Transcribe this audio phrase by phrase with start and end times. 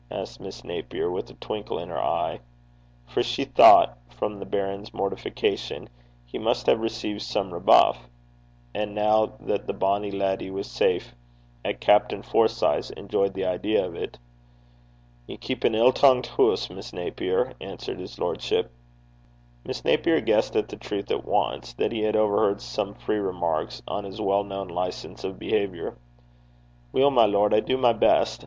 [0.09, 2.39] asked Miss Napier, with a twinkle in her eyes,
[3.05, 5.87] for she thought, from the baron's mortification,
[6.25, 8.07] he must have received some rebuff,
[8.73, 11.13] and now that the bonnie leddy was safe
[11.63, 14.17] at Captain Forsyth's, enjoyed the idea of it.
[15.27, 18.71] 'Ye keep an ill tongued hoose, Miss Naper,' answered his lordship.
[19.63, 23.83] Miss Napier guessed at the truth at once that he had overheard some free remarks
[23.87, 25.95] on his well known licence of behaviour.
[26.91, 28.39] 'Weel, my lord, I do my best.